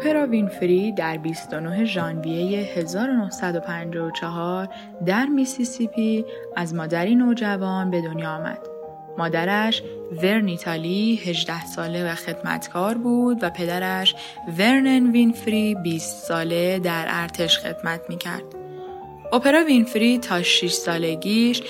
[0.00, 4.68] اپرا وینفری در 29 ژانویه 1954
[5.06, 6.24] در میسیسیپی
[6.56, 8.58] از مادری نوجوان به دنیا آمد.
[9.18, 9.82] مادرش
[10.22, 14.14] ورنیتا لی 18 ساله و خدمتکار بود و پدرش
[14.58, 18.44] ورنن وینفری 20 ساله در ارتش خدمت می کرد.
[19.32, 21.62] اپرا وینفری تا 6 سالگیش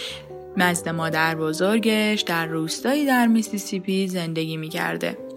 [0.56, 5.29] نزد مادر بزرگش در روستایی در میسیسیپی زندگی می کرده.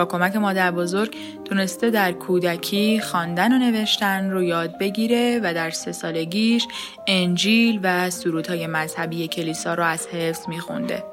[0.00, 5.70] با کمک مادر بزرگ تونسته در کودکی خواندن و نوشتن رو یاد بگیره و در
[5.70, 6.66] سه سالگیش
[7.06, 11.04] انجیل و سرودهای مذهبی کلیسا رو از حفظ میخونده.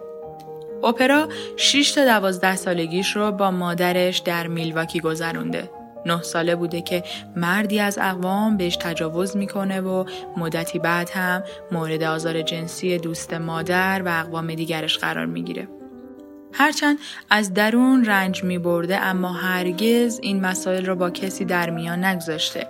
[0.84, 5.70] اپرا 6 تا 12 سالگیش رو با مادرش در میلواکی گذرونده.
[6.06, 7.04] نه ساله بوده که
[7.36, 10.06] مردی از اقوام بهش تجاوز می‌کنه و
[10.38, 15.68] مدتی بعد هم مورد آزار جنسی دوست مادر و اقوام دیگرش قرار می‌گیره.
[16.58, 16.98] هرچند
[17.30, 22.68] از درون رنج می برده اما هرگز این مسائل را با کسی در میان نگذاشته.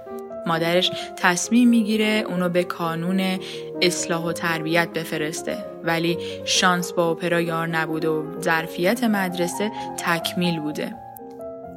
[0.48, 3.40] مادرش تصمیم می‌گیره اونو به کانون
[3.82, 10.96] اصلاح و تربیت بفرسته ولی شانس با اپرا یار نبوده و ظرفیت مدرسه تکمیل بوده.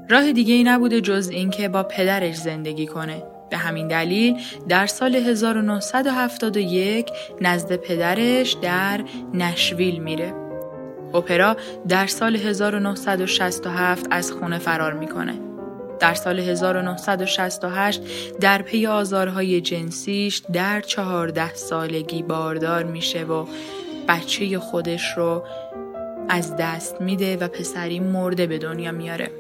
[0.09, 3.23] راه دیگه ای نبوده جز اینکه با پدرش زندگی کنه.
[3.51, 9.01] به همین دلیل در سال 1971 نزد پدرش در
[9.35, 10.40] نشویل میره.
[11.15, 11.57] اپرا
[11.89, 15.35] در سال 1967 از خونه فرار می‌کنه.
[16.01, 18.03] در سال 1968
[18.41, 23.47] در پی آزارهای جنسیش در چهارده سالگی باردار میشه و
[24.09, 25.45] بچه خودش رو
[26.29, 29.31] از دست میده و پسری مرده به دنیا میاره.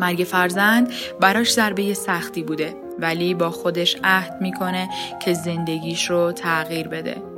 [0.00, 4.88] مرگ فرزند براش ضربه سختی بوده ولی با خودش عهد می‌کنه
[5.24, 7.31] که زندگیش رو تغییر بده.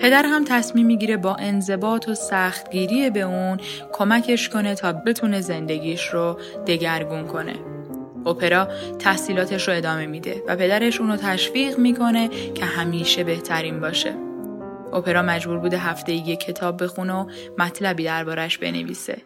[0.00, 3.60] پدر هم تصمیم می‌گیره با انضباط و سختگیری به اون
[3.92, 7.54] کمکش کنه تا بتونه زندگیش رو دگرگون کنه.
[8.26, 8.68] اپرا
[8.98, 14.14] تحصیلاتش رو ادامه میده و پدرش اونو تشویق می‌کنه که همیشه بهترین باشه.
[14.92, 17.26] اپرا مجبور بوده هفته یک کتاب بخونه و
[17.58, 19.16] مطلبی دربارش بنویسه.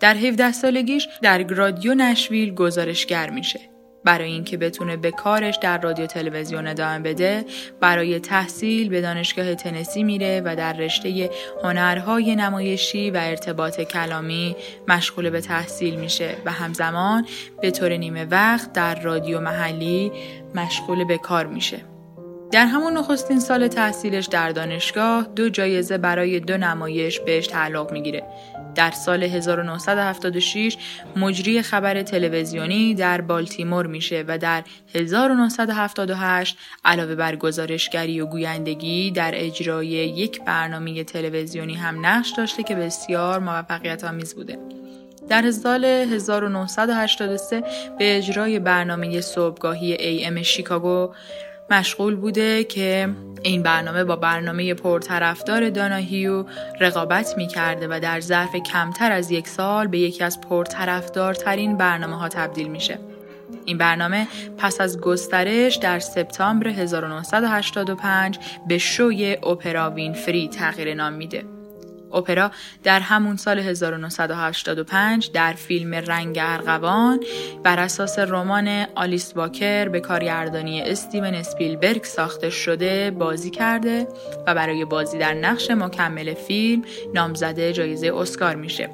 [0.00, 3.73] در 17 سالگیش در رادیو نشویل گزارشگر میشه
[4.04, 7.44] برای اینکه بتونه به کارش در رادیو تلویزیون ادامه بده
[7.80, 11.30] برای تحصیل به دانشگاه تنسی میره و در رشته
[11.62, 14.56] هنرهای نمایشی و ارتباط کلامی
[14.88, 17.26] مشغول به تحصیل میشه و همزمان
[17.60, 20.12] به طور نیمه وقت در رادیو محلی
[20.54, 21.80] مشغول به کار میشه
[22.52, 28.22] در همون نخستین سال تحصیلش در دانشگاه دو جایزه برای دو نمایش بهش تعلق می‌گیره.
[28.74, 30.76] در سال 1976
[31.16, 34.64] مجری خبر تلویزیونی در بالتیمور میشه و در
[34.94, 42.74] 1978 علاوه بر گزارشگری و گویندگی در اجرای یک برنامه تلویزیونی هم نقش داشته که
[42.74, 44.58] بسیار موفقیت آمیز بوده.
[45.28, 47.60] در سال 1983
[47.98, 51.10] به اجرای برنامه صبحگاهی ای شیکاگو
[51.70, 53.08] مشغول بوده که
[53.42, 56.44] این برنامه با برنامه پرطرفدار داناهیو
[56.80, 62.16] رقابت می کرده و در ظرف کمتر از یک سال به یکی از پرطرفدارترین برنامه
[62.16, 62.98] ها تبدیل میشه.
[63.64, 68.38] این برنامه پس از گسترش در سپتامبر 1985
[68.68, 71.53] به شوی اپرا وینفری تغییر نام میده.
[72.14, 72.50] اپرا
[72.82, 77.20] در همون سال 1985 در فیلم رنگ ارغوان
[77.62, 84.08] بر اساس رمان آلیس واکر به کارگردانی استیون اسپیلبرگ ساخته شده بازی کرده
[84.46, 86.82] و برای بازی در نقش مکمل فیلم
[87.14, 88.90] نامزده جایزه اسکار میشه.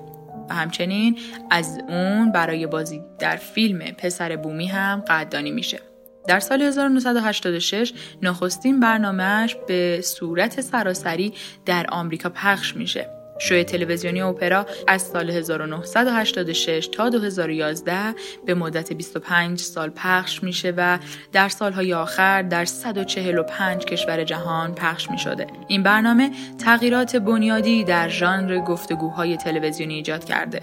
[0.51, 1.19] و همچنین
[1.51, 5.90] از اون برای بازی در فیلم پسر بومی هم قدردانی میشه.
[6.31, 7.93] در سال 1986
[8.23, 11.35] نخستین برنامهش به صورت سراسری
[11.67, 13.11] در آمریکا پخش میشه.
[13.41, 18.15] شوی تلویزیونی اپرا از سال 1986 تا 2011
[18.47, 20.99] به مدت 25 سال پخش میشه و
[21.33, 25.47] در سالهای آخر در 145 کشور جهان پخش می شده.
[25.69, 30.63] این برنامه تغییرات بنیادی در ژانر گفتگوهای تلویزیونی ایجاد کرده.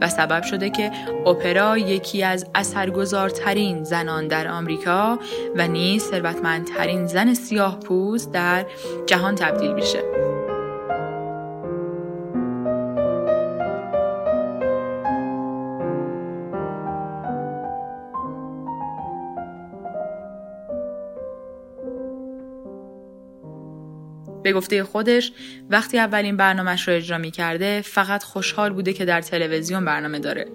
[0.00, 0.90] و سبب شده که
[1.26, 5.18] اپرا یکی از اثرگذارترین زنان در آمریکا
[5.56, 8.66] و نیز ثروتمندترین زن سیاه پوست در
[9.06, 10.15] جهان تبدیل میشه.
[24.46, 25.32] به گفته خودش
[25.70, 30.46] وقتی اولین برنامهش رو اجرا می کرده فقط خوشحال بوده که در تلویزیون برنامه داره.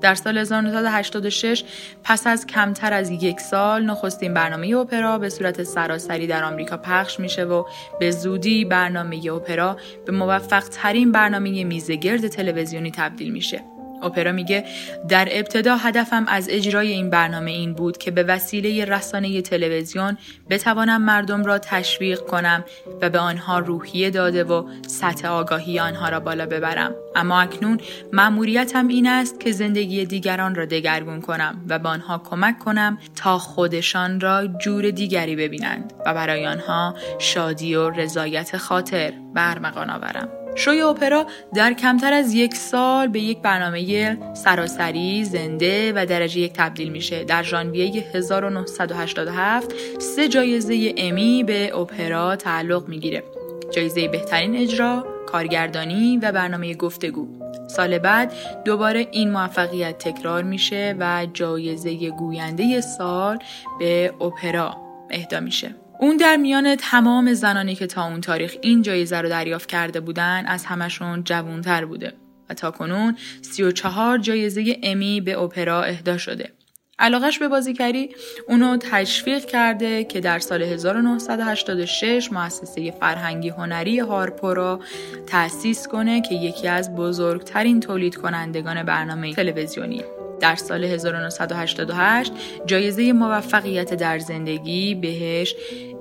[0.00, 1.64] در سال 1986
[2.04, 7.20] پس از کمتر از یک سال نخستین برنامه اپرا به صورت سراسری در آمریکا پخش
[7.20, 7.64] میشه و
[8.00, 9.76] به زودی برنامه اپرا
[10.06, 13.73] به موفق ترین برنامه میزگرد تلویزیونی تبدیل میشه.
[14.04, 14.64] اپرا میگه
[15.08, 20.18] در ابتدا هدفم از اجرای این برنامه این بود که به وسیله رسانه تلویزیون
[20.50, 22.64] بتوانم مردم را تشویق کنم
[23.02, 26.94] و به آنها روحیه داده و سطح آگاهی آنها را بالا ببرم.
[27.16, 27.80] اما اکنون
[28.12, 33.38] مأموریتم این است که زندگی دیگران را دگرگون کنم و به آنها کمک کنم تا
[33.38, 40.43] خودشان را جور دیگری ببینند و برای آنها شادی و رضایت خاطر برمغان آورم.
[40.54, 46.52] شوی اپرا در کمتر از یک سال به یک برنامه سراسری زنده و درجه یک
[46.52, 47.24] تبدیل میشه.
[47.24, 53.22] در ژانویه 1987 سه جایزه امی به اپرا تعلق می‌گیره.
[53.70, 57.28] جایزه بهترین اجرا کارگردانی و برنامه گفتگو.
[57.68, 58.32] سال بعد
[58.64, 63.38] دوباره این موفقیت تکرار میشه و جایزه گوینده سال
[63.78, 64.76] به اپرا
[65.10, 65.74] اهدا میشه.
[65.98, 70.46] اون در میان تمام زنانی که تا اون تاریخ این جایزه رو دریافت کرده بودن
[70.46, 72.12] از همشون جوونتر بوده
[72.50, 76.52] و تا کنون 34 جایزه امی به اپرا اهدا شده.
[76.98, 78.14] علاقش به بازیگری
[78.48, 84.80] اونو تشویق کرده که در سال 1986 مؤسسه فرهنگی هنری هارپو را
[85.26, 90.02] تأسیس کنه که یکی از بزرگترین تولید کنندگان برنامه تلویزیونی
[90.44, 92.32] در سال 1988
[92.66, 95.54] جایزه موفقیت در زندگی بهش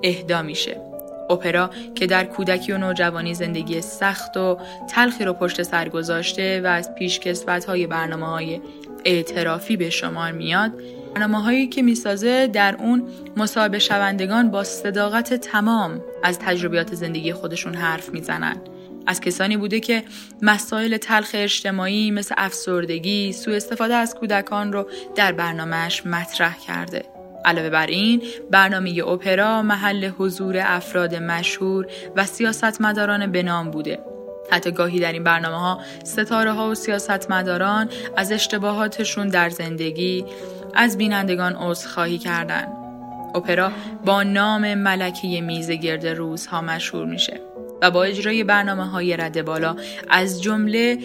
[0.04, 0.82] اهدا میشه.
[1.30, 4.58] اپرا که در کودکی و نوجوانی زندگی سخت و
[4.90, 8.62] تلخی رو پشت سر گذاشته و از پیشکسوت های برنامه های
[9.06, 10.72] اعترافی به شمار میاد
[11.14, 13.04] برنامه هایی که می‌سازه در اون
[13.38, 18.56] مصاحبه شوندگان با صداقت تمام از تجربیات زندگی خودشون حرف می‌زنن
[19.08, 20.04] از کسانی بوده که
[20.42, 27.06] مسائل تلخ اجتماعی مثل افسردگی، سوء استفاده از کودکان رو در برنامهش مطرح کرده.
[27.46, 28.22] علاوه بر این
[28.52, 34.00] برنامه اپرا محل حضور افراد مشهور و سیاستمداران به نام بوده
[34.52, 40.26] حتی گاهی در این برنامه ها ستاره ها و سیاستمداران از اشتباهاتشون در زندگی
[40.76, 42.68] از بینندگان عذرخواهی کردند.
[43.36, 43.72] اپرا
[44.06, 47.53] با نام ملکه میز گرد روزها مشهور میشه.
[47.84, 49.76] و با اجرای برنامه های رد بالا
[50.10, 50.98] از جمله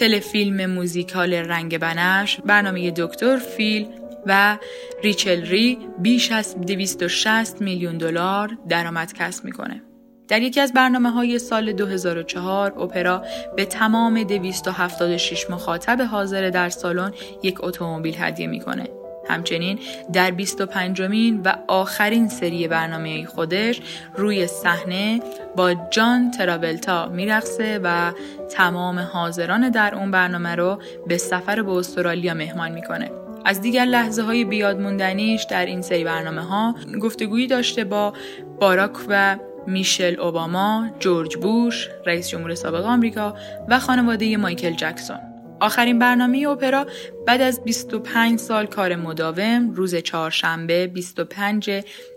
[0.00, 3.86] تلفیلم موزیکال رنگ بنفش برنامه دکتر فیل
[4.26, 4.58] و
[5.02, 9.82] ریچل ری بیش از 260 میلیون دلار درآمد کسب می‌کنه.
[10.28, 13.22] در یکی از برنامه های سال 2004 اپرا
[13.56, 17.12] به تمام 276 مخاطب حاضر در سالن
[17.42, 18.88] یک اتومبیل هدیه می‌کنه
[19.28, 19.78] همچنین
[20.12, 23.80] در 25 مین و آخرین سری برنامه خودش
[24.16, 25.20] روی صحنه
[25.56, 28.12] با جان تراولتا میرقصه و
[28.50, 33.10] تمام حاضران در اون برنامه رو به سفر به استرالیا مهمان می‌کنه.
[33.44, 38.12] از دیگر لحظه های بیادموندنیش در این سری برنامه ها گفتگویی داشته با
[38.60, 43.34] باراک و میشل اوباما، جورج بوش، رئیس جمهور سابق آمریکا
[43.68, 45.35] و خانواده مایکل جکسون.
[45.60, 46.86] آخرین برنامه اپرا
[47.26, 51.70] بعد از 25 سال کار مداوم روز چهارشنبه 25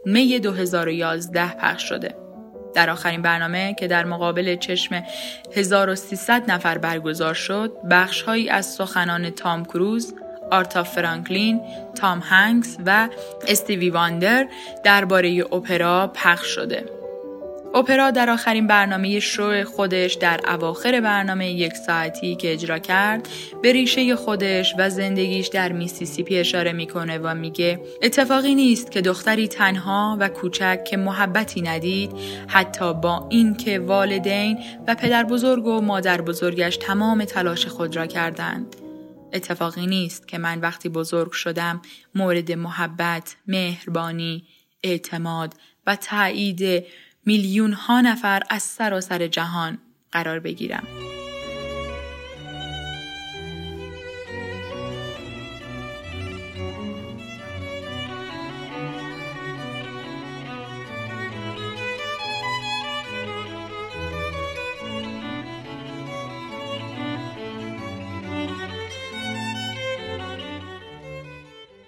[0.05, 2.15] می 2011 پخش شده.
[2.75, 5.03] در آخرین برنامه که در مقابل چشم
[5.55, 10.13] 1300 نفر برگزار شد، بخشهایی از سخنان تام کروز،
[10.51, 11.62] آریتا فرانکلین،
[11.96, 13.10] تام هنکس و
[13.48, 14.48] استیوی واندر
[14.84, 16.99] درباره اپرا پخش شده.
[17.74, 23.28] اپرا در آخرین برنامه شو خودش در اواخر برنامه یک ساعتی که اجرا کرد
[23.62, 29.48] به ریشه خودش و زندگیش در میسیسیپی اشاره می‌کنه و میگه اتفاقی نیست که دختری
[29.48, 32.12] تنها و کوچک که محبتی ندید
[32.48, 38.76] حتی با اینکه والدین و پدر بزرگ و مادر بزرگش تمام تلاش خود را کردند.
[39.34, 41.82] اتفاقی نیست که من وقتی بزرگ شدم
[42.16, 44.44] مورد محبت، مهربانی،
[44.84, 45.54] اعتماد
[45.88, 46.86] و تایید
[47.26, 49.78] میلیون ها نفر از سراسر جهان
[50.12, 50.88] قرار بگیرم.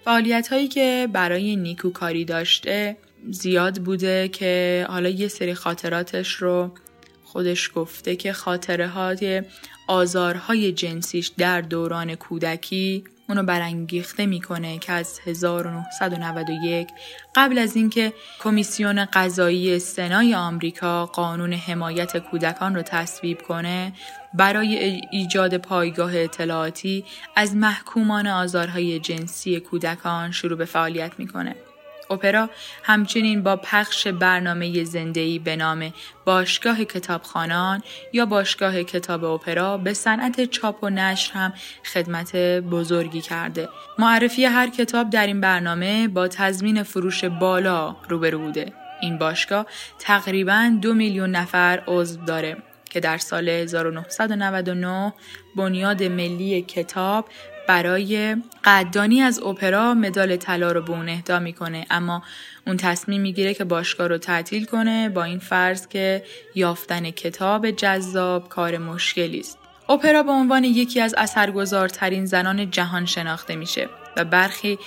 [0.04, 2.96] فعالیت هایی که برای نیکوکاری داشته
[3.30, 6.70] زیاد بوده که حالا یه سری خاطراتش رو
[7.24, 9.42] خودش گفته که خاطره های
[9.88, 16.88] آزارهای جنسیش در دوران کودکی اونو برانگیخته می‌کنه که از 1991
[17.34, 23.92] قبل از اینکه کمیسیون قضایی سنای آمریکا قانون حمایت کودکان رو تصویب کنه
[24.34, 27.04] برای ایجاد پایگاه اطلاعاتی
[27.36, 31.56] از محکومان آزارهای جنسی کودکان شروع به فعالیت می‌کنه.
[32.12, 32.50] اپرا
[32.82, 35.92] همچنین با پخش برنامه زندهی به نام
[36.24, 41.52] باشگاه کتابخانان یا باشگاه کتاب اپرا به صنعت چاپ و نشر هم
[41.92, 43.68] خدمت بزرگی کرده.
[43.98, 48.72] معرفی هر کتاب در این برنامه با تضمین فروش بالا روبرو بوده.
[49.00, 49.66] این باشگاه
[49.98, 52.56] تقریبا دو میلیون نفر عضو داره
[52.92, 55.12] که در سال 1999
[55.56, 57.28] بنیاد ملی کتاب
[57.68, 61.86] برای قدردانی از اپرا مدال طلا رو به اون اهدا می‌کنه.
[61.90, 62.22] اما
[62.66, 68.48] اون تصمیم می‌گیره که باشگاه رو تعطیل کنه با این فرض که یافتن کتاب جذاب
[68.48, 69.58] کار مشکلی است.
[69.88, 74.78] اپرا به عنوان یکی از اثرگذارترین زنان جهان شناخته میشه و برخی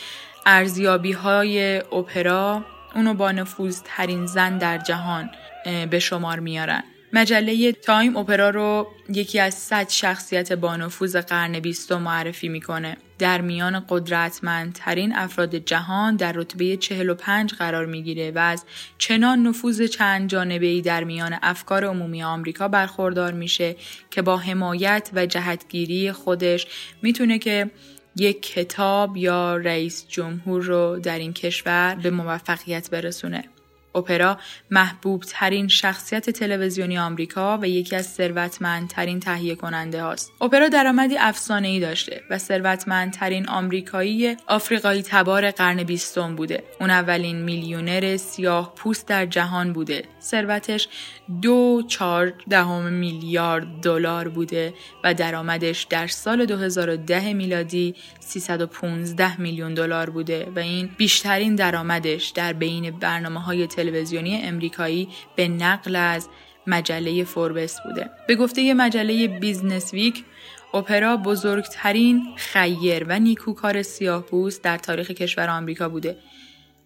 [0.46, 2.66] ارزیابی های اپرا
[2.96, 5.30] اونو با نفوذترین زن در جهان
[5.90, 6.84] به شمار میارن.
[7.16, 12.98] مجله تایم اپرا رو یکی از صد شخصیت بانفوذ قرن بیستم معرفی می‌کنه.
[13.20, 18.66] در میان قدرتمندترین افراد جهان در رتبه 45 قرار می‌گیره و از
[18.98, 23.76] چنان نفوذ چند جانبه ای در میان افکار عمومی آمریکا برخوردار میشه
[24.12, 26.68] که با حمایت و جهتگیری خودش
[27.02, 27.72] می‌تونه که
[28.16, 33.44] یک کتاب یا رئیس جمهور رو در این کشور به موفقیت برسونه.
[33.96, 34.38] اپرا
[34.72, 40.32] محبوب ترین شخصیت تلویزیونی آمریکا و یکی از ثروتمندترین تهیه کننده هاست.
[40.42, 46.64] اپرا درآمدی افسانه ای داشته و ثروتمندترین آمریکایی آفریقایی تبار قرن بیستم بوده.
[46.80, 50.04] اون اولین میلیونر سیاه پوست در جهان بوده.
[50.22, 50.88] ثروتش
[51.42, 54.74] دو چار دهم میلیارد دلار بوده
[55.04, 62.54] و درآمدش در سال 2010 میلادی 315 میلیون دلار بوده و این بیشترین درآمدش در
[62.54, 66.30] بین برنامه های تلویزیونی امریکایی به نقل از
[66.68, 68.10] مجله فوربس بوده.
[68.28, 70.24] به گفته مجله بیزنس ویک
[70.74, 74.26] اپرا بزرگترین خیر و نیکوکار سیاه
[74.64, 76.18] در تاریخ کشور آمریکا بوده.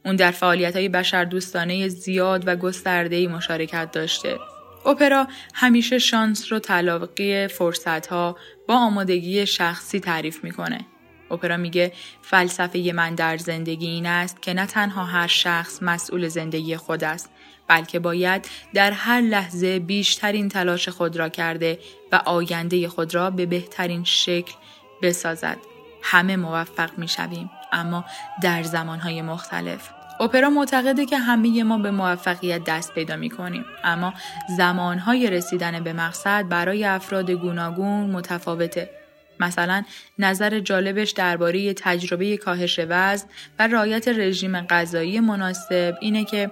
[0.05, 4.37] اون در فعالیت های بشر دوستانه زیاد و گسترده مشارکت داشته.
[4.85, 8.37] اپرا همیشه شانس رو تلاقی فرصت ها
[8.67, 10.85] با آمادگی شخصی تعریف می‌کنه.
[11.31, 16.77] اپرا میگه فلسفه من در زندگی این است که نه تنها هر شخص مسئول زندگی
[16.77, 17.29] خود است
[17.67, 21.79] بلکه باید در هر لحظه بیشترین تلاش خود را کرده
[22.11, 24.53] و آینده خود را به بهترین شکل
[25.01, 25.57] بسازد.
[26.03, 28.05] همه موفق می‌شویم اما
[28.41, 29.89] در زمانهای مختلف.
[30.19, 34.13] اپرا معتقده که همه ما به موفقیت دست پیدا می کنیم اما
[34.57, 38.98] زمانهای رسیدن به مقصد برای افراد گوناگون متفاوته
[39.39, 39.83] مثلا
[40.19, 43.27] نظر جالبش درباره تجربه کاهش وزن
[43.59, 46.51] و رعایت رژیم غذایی مناسب اینه که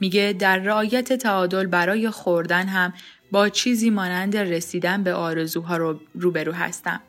[0.00, 2.92] میگه در رعایت تعادل برای خوردن هم
[3.30, 7.00] با چیزی مانند رسیدن به آرزوها رو روبرو هستم.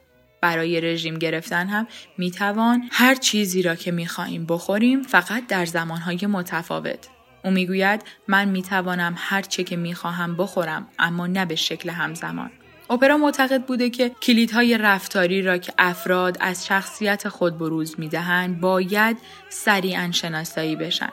[0.42, 7.08] برای رژیم گرفتن هم می‌توان هر چیزی را که می‌خواهیم بخوریم فقط در زمانهای متفاوت.
[7.44, 12.52] او می‌گوید من می‌توانم هر چه که می‌خواهم بخورم اما نه به شکل همزمان.
[12.90, 19.18] اپرا معتقد بوده که کلیدهای رفتاری را که افراد از شخصیت خود بروز می‌دهند باید
[19.50, 21.10] سریعا شناسایی بشن.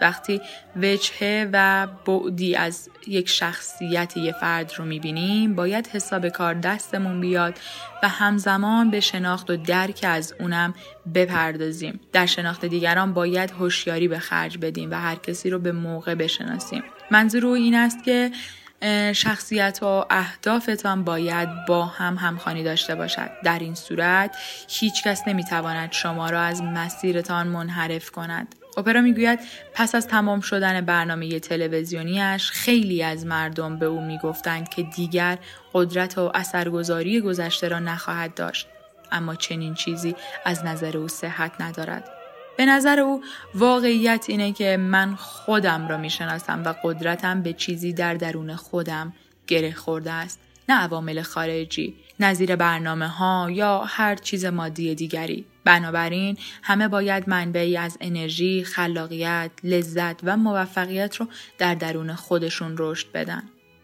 [0.00, 0.40] وقتی
[0.76, 7.58] وجهه و بعدی از یک شخصیت یه فرد رو می‌بینیم باید حساب کار دستمون بیاد
[8.02, 10.74] و همزمان به شناخت و درک از اونم
[11.14, 16.14] بپردازیم در شناخت دیگران باید هوشیاری به خرج بدیم و هر کسی رو به موقع
[16.14, 18.30] بشناسیم منظور این است که
[19.12, 23.30] شخصیت و اهدافتان باید با هم همخوانی داشته باشد.
[23.44, 24.36] در این صورت
[24.68, 28.54] هیچ کس نمی‌تواند شما را از مسیرتان منحرف کند.
[28.76, 29.38] اپرا می‌گوید
[29.74, 35.38] پس از تمام شدن برنامه تلویزیونیش خیلی از مردم به او می‌گفتند که دیگر
[35.72, 38.66] قدرت و اثرگذاری گذشته را نخواهد داشت.
[39.12, 42.21] اما چنین چیزی از نظر او صحت ندارد.
[42.56, 43.22] به نظر او
[43.54, 49.12] واقعیت اینه که من خودم را می‌شناسم و قدرتم به چیزی در درون خودم
[49.46, 56.38] گره خورده است نه عوامل خارجی نظیر برنامه ها یا هر چیز مادی دیگری بنابراین
[56.62, 61.26] همه باید منبعی از انرژی، خلاقیت، لذت و موفقیت رو
[61.58, 63.42] در درون خودشون رشد بدن.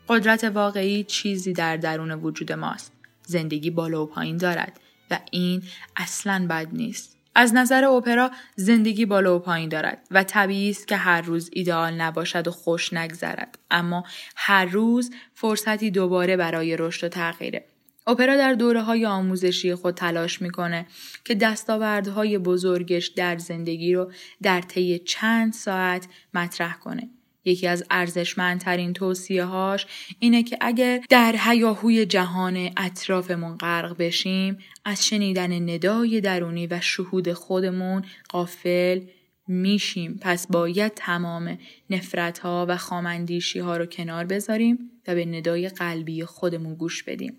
[0.09, 2.93] قدرت واقعی چیزی در درون وجود ماست.
[3.23, 5.63] زندگی بالا و پایین دارد و این
[5.97, 7.18] اصلا بد نیست.
[7.35, 11.95] از نظر اپرا زندگی بالا و پایین دارد و طبیعی است که هر روز ایدئال
[11.95, 14.05] نباشد و خوش نگذرد اما
[14.37, 17.65] هر روز فرصتی دوباره برای رشد و تغییره
[18.07, 20.87] اپرا در دوره های آموزشی خود تلاش می‌کنه
[21.25, 27.09] که دستاوردهای بزرگش در زندگی رو در طی چند ساعت مطرح کنه.
[27.45, 29.87] یکی از ارزشمندترین توصیه هاش
[30.19, 37.33] اینه که اگر در هیاهوی جهان اطرافمون غرق بشیم از شنیدن ندای درونی و شهود
[37.33, 39.01] خودمون قافل
[39.49, 41.59] میشیم پس باید تمام
[41.91, 44.79] نفرت ها و خامندیشی ها رو کنار بذاریم
[45.09, 47.37] و به ندای قلبی خودمون گوش بدیم.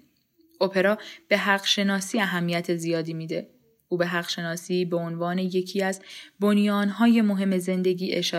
[0.61, 3.49] اپرا به حق شناسی اهمیت زیادی میده.
[3.89, 6.01] او به حق شناسی به عنوان یکی از
[6.39, 8.37] بنیانهای مهم زندگی اشاره